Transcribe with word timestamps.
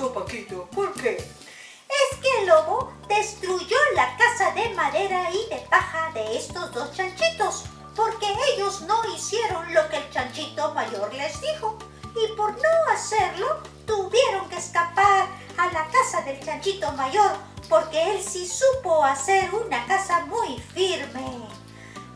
pasó, 0.00 0.14
Paquito? 0.14 0.66
¿Por 0.74 0.92
qué? 0.94 1.16
Es 1.16 2.18
que 2.18 2.40
el 2.40 2.46
lobo 2.46 2.92
destruyó 3.08 3.76
la 3.94 4.16
casa 4.16 4.52
de 4.52 4.70
madera 4.70 5.30
y 5.30 5.48
de 5.50 5.60
paja 5.68 6.10
de 6.14 6.36
estos 6.36 6.72
dos 6.72 6.92
chanchitos, 6.94 7.64
porque 7.94 8.26
ellos 8.52 8.82
no 8.82 9.02
hicieron 9.14 9.72
lo 9.74 9.88
que 9.88 9.98
el 9.98 10.10
chanchito 10.10 10.72
mayor 10.74 11.12
les 11.12 11.40
dijo. 11.40 11.76
Y 12.14 12.32
por 12.34 12.52
no 12.52 12.92
hacerlo, 12.92 13.58
tuvieron 13.86 14.48
que 14.48 14.56
escapar 14.56 15.28
a 15.58 15.66
la 15.72 15.86
casa 15.88 16.22
del 16.22 16.40
chanchito 16.44 16.90
mayor, 16.92 17.32
porque 17.68 18.14
él 18.14 18.22
sí 18.22 18.46
supo 18.46 19.04
hacer 19.04 19.52
una 19.54 19.86
casa 19.86 20.24
muy 20.26 20.58
firme. 20.74 21.46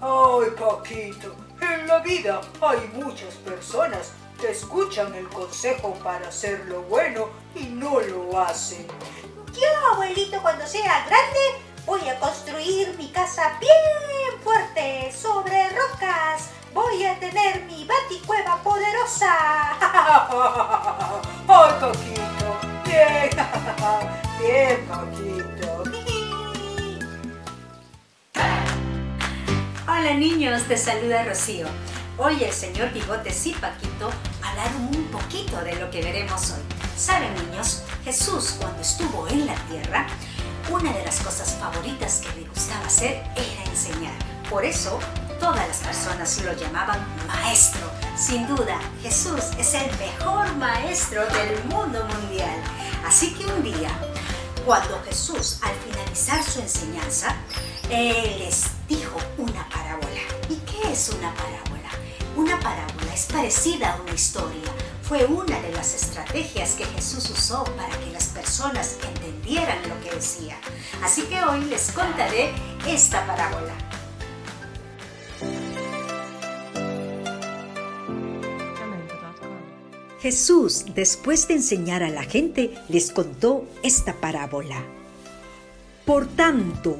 Ay, 0.00 0.50
Paquito, 0.58 1.34
en 1.60 1.86
la 1.86 1.98
vida 1.98 2.40
hay 2.60 2.90
muchas 2.94 3.34
personas 3.36 4.12
que 4.42 4.50
escuchan 4.50 5.14
el 5.14 5.28
consejo 5.28 5.94
para 6.02 6.26
hacer 6.26 6.64
lo 6.66 6.82
bueno 6.82 7.28
y 7.54 7.66
no 7.66 8.00
lo 8.00 8.40
hacen. 8.40 8.88
Yo, 9.52 9.68
abuelito, 9.92 10.42
cuando 10.42 10.66
sea 10.66 11.06
grande, 11.06 11.38
voy 11.86 12.08
a 12.08 12.18
construir 12.18 12.92
mi 12.98 13.12
casa 13.12 13.56
bien 13.60 14.42
fuerte 14.42 15.12
sobre 15.12 15.68
rocas. 15.68 16.50
Voy 16.74 17.04
a 17.04 17.20
tener 17.20 17.62
mi 17.66 17.84
baticueva 17.84 18.60
poderosa. 18.64 19.32
¡Ay, 21.46 21.72
Paquito! 21.80 22.58
¡Bien! 22.84 23.30
¡Bien, 24.40 24.88
Paquito! 24.88 25.84
Hola 29.86 30.14
niños, 30.14 30.64
te 30.64 30.76
saluda 30.76 31.22
Rocío. 31.22 31.68
Hoy 32.18 32.42
el 32.42 32.52
señor 32.52 32.92
Bigotes 32.92 33.46
y 33.46 33.52
Paquito 33.52 34.10
hablaron 34.52 34.94
un 34.94 35.04
poquito 35.06 35.56
de 35.62 35.76
lo 35.76 35.90
que 35.90 36.02
veremos 36.02 36.50
hoy. 36.50 36.62
Saben 36.96 37.34
niños, 37.34 37.82
Jesús 38.04 38.56
cuando 38.60 38.82
estuvo 38.82 39.26
en 39.28 39.46
la 39.46 39.54
tierra, 39.66 40.06
una 40.70 40.92
de 40.92 41.04
las 41.04 41.20
cosas 41.20 41.56
favoritas 41.58 42.20
que 42.20 42.40
le 42.40 42.48
gustaba 42.48 42.86
hacer 42.86 43.24
era 43.34 43.64
enseñar. 43.70 44.14
Por 44.50 44.64
eso 44.64 44.98
todas 45.40 45.66
las 45.66 45.78
personas 45.78 46.42
lo 46.42 46.52
llamaban 46.52 47.00
maestro. 47.26 47.80
Sin 48.16 48.46
duda, 48.46 48.78
Jesús 49.02 49.42
es 49.58 49.74
el 49.74 49.90
mejor 49.98 50.54
maestro 50.56 51.24
del 51.26 51.64
mundo 51.64 52.04
mundial. 52.04 52.56
Así 53.06 53.32
que 53.34 53.46
un 53.46 53.62
día, 53.62 53.90
cuando 54.66 55.02
Jesús 55.04 55.60
al 55.62 55.74
finalizar 55.76 56.42
su 56.42 56.60
enseñanza, 56.60 57.34
él 57.88 58.38
les 58.38 58.66
dijo 58.86 59.18
una 59.38 59.66
parábola. 59.70 60.20
¿Y 60.50 60.56
qué 60.56 60.92
es 60.92 61.08
una 61.08 61.32
parábola? 61.34 61.90
Una 62.36 62.60
parábola 62.60 63.01
es 63.12 63.26
parecida 63.26 63.92
a 63.92 64.02
una 64.02 64.12
historia. 64.12 64.72
Fue 65.02 65.24
una 65.26 65.60
de 65.60 65.72
las 65.72 65.94
estrategias 65.94 66.74
que 66.74 66.84
Jesús 66.84 67.28
usó 67.30 67.64
para 67.76 67.96
que 67.98 68.10
las 68.12 68.28
personas 68.28 68.96
entendieran 69.06 69.78
lo 69.88 70.00
que 70.02 70.14
decía. 70.14 70.56
Así 71.02 71.22
que 71.22 71.42
hoy 71.42 71.64
les 71.64 71.92
contaré 71.92 72.52
esta 72.86 73.26
parábola. 73.26 73.74
Jesús, 80.20 80.84
después 80.94 81.48
de 81.48 81.54
enseñar 81.54 82.04
a 82.04 82.08
la 82.08 82.22
gente, 82.22 82.78
les 82.88 83.10
contó 83.10 83.66
esta 83.82 84.14
parábola. 84.14 84.80
Por 86.06 86.28
tanto, 86.28 86.96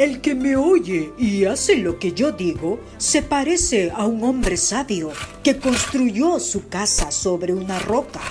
el 0.00 0.22
que 0.22 0.34
me 0.34 0.56
oye 0.56 1.12
y 1.18 1.44
hace 1.44 1.76
lo 1.76 1.98
que 1.98 2.12
yo 2.12 2.32
digo 2.32 2.80
se 2.96 3.20
parece 3.20 3.92
a 3.94 4.06
un 4.06 4.24
hombre 4.24 4.56
sabio 4.56 5.10
que 5.42 5.58
construyó 5.58 6.40
su 6.40 6.68
casa 6.68 7.10
sobre 7.10 7.52
una 7.52 7.78
roca. 7.78 8.22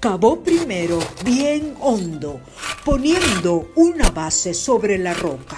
Cavó 0.00 0.40
primero 0.40 0.98
bien 1.24 1.76
hondo, 1.78 2.40
poniendo 2.84 3.70
una 3.76 4.10
base 4.10 4.52
sobre 4.52 4.98
la 4.98 5.14
roca. 5.14 5.56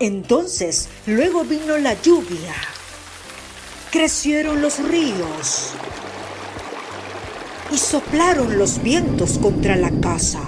Entonces, 0.00 0.90
luego 1.06 1.44
vino 1.44 1.78
la 1.78 1.98
lluvia. 2.02 2.54
Crecieron 3.90 4.60
los 4.60 4.86
ríos 4.86 5.70
y 7.72 7.78
soplaron 7.78 8.58
los 8.58 8.82
vientos 8.82 9.38
contra 9.38 9.76
la 9.76 9.90
casa, 10.02 10.42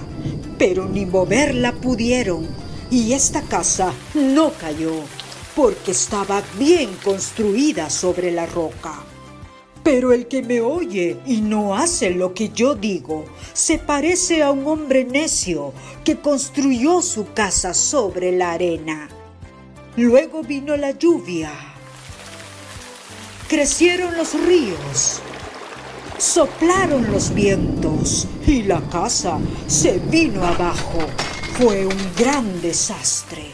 pero 0.59 0.87
ni 0.87 1.07
moverla 1.07 1.73
pudieron 1.73 2.60
y 2.91 3.13
esta 3.13 3.43
casa 3.43 3.93
no 4.15 4.53
cayó 4.53 4.93
porque 5.55 5.93
estaba 5.93 6.43
bien 6.59 6.91
construida 7.05 7.89
sobre 7.89 8.33
la 8.33 8.47
roca. 8.47 8.95
Pero 9.83 10.13
el 10.13 10.27
que 10.27 10.43
me 10.43 10.61
oye 10.61 11.19
y 11.25 11.41
no 11.41 11.75
hace 11.75 12.11
lo 12.11 12.35
que 12.35 12.51
yo 12.51 12.75
digo, 12.75 13.25
se 13.53 13.79
parece 13.79 14.43
a 14.43 14.51
un 14.51 14.67
hombre 14.67 15.05
necio 15.05 15.73
que 16.05 16.19
construyó 16.19 17.01
su 17.01 17.33
casa 17.33 17.73
sobre 17.73 18.33
la 18.33 18.53
arena. 18.53 19.09
Luego 19.97 20.43
vino 20.43 20.77
la 20.77 20.91
lluvia. 20.91 21.53
Crecieron 23.49 24.17
los 24.17 24.35
ríos. 24.35 25.21
Soplaron 26.19 27.11
los 27.11 27.33
vientos 27.33 28.29
y 28.47 28.63
la 28.63 28.81
casa 28.91 29.39
se 29.67 29.99
vino 29.99 30.45
abajo 30.45 30.99
fue 31.61 31.85
un 31.85 32.15
gran 32.17 32.63
desastre. 32.63 33.53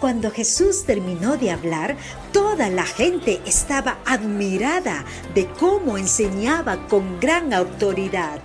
Cuando 0.00 0.28
Jesús 0.32 0.84
terminó 0.84 1.36
de 1.36 1.52
hablar, 1.52 1.96
toda 2.32 2.68
la 2.68 2.84
gente 2.84 3.40
estaba 3.46 3.98
admirada 4.04 5.04
de 5.32 5.46
cómo 5.46 5.98
enseñaba 5.98 6.88
con 6.88 7.20
gran 7.20 7.54
autoridad. 7.54 8.40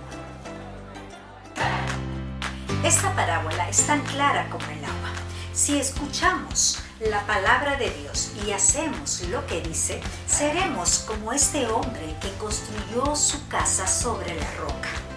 Esta 2.84 3.12
parábola 3.16 3.68
es 3.68 3.84
tan 3.84 4.00
clara 4.02 4.48
como 4.48 4.64
el 4.66 4.84
agua. 4.84 5.10
Si 5.52 5.76
escuchamos 5.80 6.78
la 7.00 7.26
palabra 7.26 7.76
de 7.76 7.90
Dios 7.90 8.30
y 8.46 8.52
hacemos 8.52 9.22
lo 9.22 9.44
que 9.48 9.60
dice, 9.60 10.00
seremos 10.28 11.00
como 11.00 11.32
este 11.32 11.66
hombre 11.66 12.14
que 12.20 12.30
construyó 12.38 13.16
su 13.16 13.44
casa 13.48 13.88
sobre 13.88 14.36
la 14.36 14.50
roca. 14.52 15.11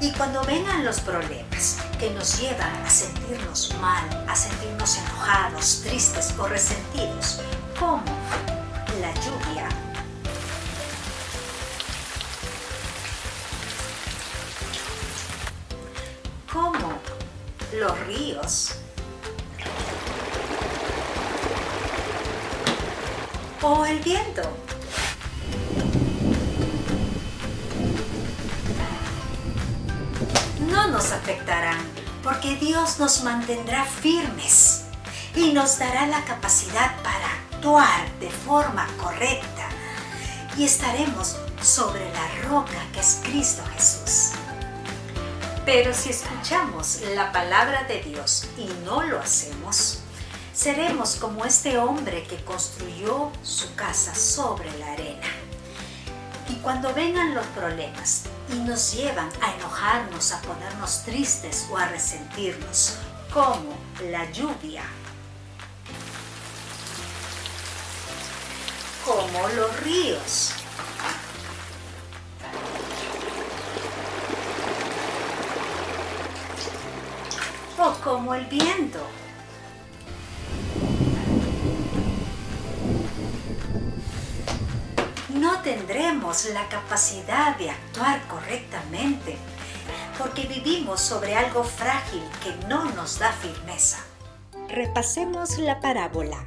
Y 0.00 0.12
cuando 0.12 0.42
vengan 0.44 0.84
los 0.84 1.00
problemas 1.00 1.78
que 1.98 2.10
nos 2.10 2.40
llevan 2.40 2.72
a 2.86 2.88
sentirnos 2.88 3.74
mal, 3.80 4.04
a 4.28 4.34
sentirnos 4.36 4.96
enojados, 4.96 5.82
tristes 5.84 6.32
o 6.38 6.46
resentidos, 6.46 7.40
como 7.78 8.04
la 9.00 9.12
lluvia, 9.14 9.68
como 16.52 16.92
los 17.72 18.06
ríos, 18.06 18.74
o 23.62 23.84
el 23.84 23.98
viento. 23.98 24.67
No 30.88 30.94
nos 30.94 31.12
afectarán, 31.12 31.78
porque 32.22 32.56
Dios 32.56 32.98
nos 32.98 33.22
mantendrá 33.22 33.84
firmes 33.84 34.84
y 35.34 35.52
nos 35.52 35.78
dará 35.78 36.06
la 36.06 36.24
capacidad 36.24 36.96
para 37.02 37.32
actuar 37.34 38.10
de 38.20 38.30
forma 38.30 38.86
correcta 38.96 39.68
y 40.56 40.64
estaremos 40.64 41.36
sobre 41.60 42.10
la 42.12 42.48
roca 42.48 42.78
que 42.92 43.00
es 43.00 43.20
Cristo 43.22 43.62
Jesús. 43.74 44.30
Pero 45.66 45.92
si 45.92 46.10
escuchamos 46.10 47.00
la 47.14 47.32
palabra 47.32 47.84
de 47.84 48.02
Dios 48.02 48.48
y 48.56 48.66
no 48.86 49.02
lo 49.02 49.20
hacemos, 49.20 49.98
seremos 50.54 51.16
como 51.16 51.44
este 51.44 51.76
hombre 51.76 52.22
que 52.24 52.42
construyó 52.44 53.30
su 53.42 53.74
casa 53.74 54.14
sobre 54.14 54.70
la 54.78 54.92
arena. 54.92 55.26
Y 56.48 56.54
cuando 56.56 56.94
vengan 56.94 57.34
los 57.34 57.44
problemas 57.48 58.24
y 58.50 58.54
nos 58.60 58.94
llevan 58.94 59.28
a 59.42 59.54
enojarnos, 59.54 60.32
a 60.32 60.40
ponernos 60.42 61.02
tristes 61.04 61.66
o 61.70 61.76
a 61.76 61.86
resentirnos, 61.86 62.96
como 63.32 63.76
la 64.10 64.30
lluvia, 64.30 64.82
como 69.04 69.48
los 69.48 69.80
ríos, 69.80 70.52
o 77.78 77.92
como 78.02 78.34
el 78.34 78.46
viento. 78.46 79.06
No 85.58 85.64
tendremos 85.64 86.48
la 86.52 86.68
capacidad 86.68 87.56
de 87.56 87.70
actuar 87.70 88.20
correctamente 88.28 89.36
porque 90.18 90.46
vivimos 90.46 91.00
sobre 91.00 91.34
algo 91.34 91.64
frágil 91.64 92.22
que 92.42 92.66
no 92.66 92.90
nos 92.92 93.18
da 93.18 93.32
firmeza. 93.32 93.98
Repasemos 94.68 95.58
la 95.58 95.80
parábola. 95.80 96.44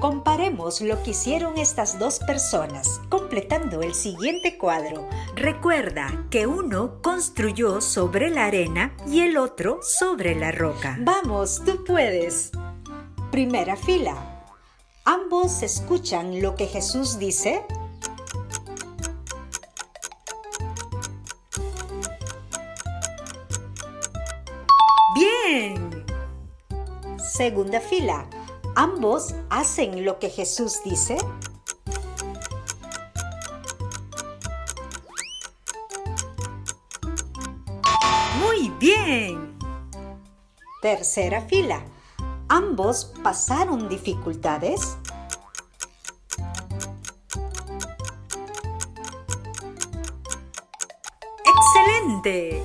Comparemos 0.00 0.80
lo 0.80 1.02
que 1.02 1.10
hicieron 1.10 1.58
estas 1.58 1.98
dos 1.98 2.20
personas, 2.20 3.00
completando 3.08 3.82
el 3.82 3.94
siguiente 3.94 4.56
cuadro. 4.56 5.08
Recuerda 5.34 6.26
que 6.30 6.46
uno 6.46 7.02
construyó 7.02 7.80
sobre 7.80 8.30
la 8.30 8.46
arena 8.46 8.96
y 9.08 9.20
el 9.20 9.36
otro 9.36 9.80
sobre 9.82 10.36
la 10.36 10.52
roca. 10.52 10.96
Vamos, 11.00 11.62
tú 11.64 11.84
puedes. 11.84 12.52
Primera 13.32 13.76
fila. 13.76 14.37
¿Ambos 15.10 15.62
escuchan 15.62 16.42
lo 16.42 16.54
que 16.54 16.66
Jesús 16.66 17.18
dice? 17.18 17.64
Bien. 25.14 26.04
Segunda 27.18 27.80
fila. 27.80 28.28
¿Ambos 28.76 29.34
hacen 29.48 30.04
lo 30.04 30.18
que 30.18 30.28
Jesús 30.28 30.82
dice? 30.84 31.16
Muy 38.42 38.68
bien. 38.78 39.56
Tercera 40.82 41.40
fila. 41.40 41.82
¿Ambos 42.48 43.12
pasaron 43.22 43.88
dificultades? 43.90 44.96
¡Excelente! 51.44 52.64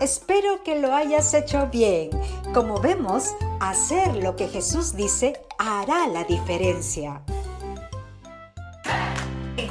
Espero 0.00 0.62
que 0.62 0.80
lo 0.80 0.94
hayas 0.94 1.34
hecho 1.34 1.68
bien. 1.70 2.10
Como 2.54 2.80
vemos, 2.80 3.34
hacer 3.60 4.16
lo 4.16 4.36
que 4.36 4.48
Jesús 4.48 4.94
dice 4.94 5.42
hará 5.58 6.06
la 6.06 6.24
diferencia. 6.24 7.22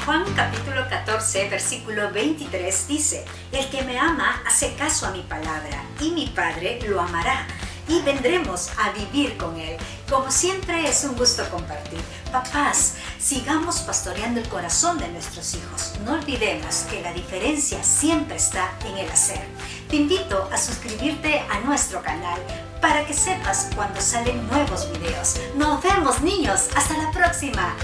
Juan 0.06 0.24
capítulo 0.36 0.88
14, 0.88 1.50
versículo 1.50 2.12
23 2.12 2.88
dice, 2.88 3.26
El 3.52 3.68
que 3.72 3.82
me 3.82 3.98
ama 3.98 4.40
hace 4.46 4.76
caso 4.76 5.08
a 5.08 5.10
mi 5.10 5.24
palabra, 5.24 5.84
y 6.00 6.12
mi 6.12 6.28
Padre 6.28 6.80
lo 6.88 7.02
amará, 7.02 7.48
y 7.88 8.02
vendremos 8.02 8.70
a 8.78 8.92
vivir 8.92 9.36
con 9.36 9.60
él. 9.60 9.78
Como 10.08 10.30
siempre 10.30 10.88
es 10.88 11.04
un 11.06 11.16
gusto 11.16 11.50
compartir. 11.50 12.00
Papás, 12.32 12.98
sigamos 13.18 13.80
pastoreando 13.80 14.40
el 14.40 14.48
corazón 14.48 15.00
de 15.00 15.08
nuestros 15.08 15.56
hijos. 15.56 15.94
No 16.06 16.14
olvidemos 16.14 16.86
que 16.88 17.02
la 17.02 17.12
diferencia 17.12 17.82
siempre 17.82 18.36
está 18.36 18.78
en 18.86 19.00
el 19.00 19.10
hacer. 19.10 19.42
Te 19.90 19.96
invito 19.96 20.48
a 20.52 20.58
suscribirte 20.60 21.40
a 21.50 21.62
nuestro 21.62 22.04
canal 22.04 22.40
para 22.80 23.04
que 23.08 23.14
sepas 23.16 23.70
cuando 23.76 24.00
salen 24.00 24.46
nuevos 24.50 24.88
videos. 24.92 25.38
Nos 25.56 25.82
vemos 25.82 26.22
niños, 26.22 26.70
hasta 26.76 26.96
la 26.96 27.10
próxima. 27.10 27.76